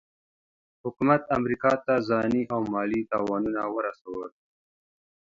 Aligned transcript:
حکومت 0.83 1.21
امریکا 1.37 1.71
ته 1.85 1.93
ځاني 2.09 2.43
او 2.53 2.61
مالي 2.73 3.01
تاوانونه 3.11 3.61
ورسول. 3.75 4.29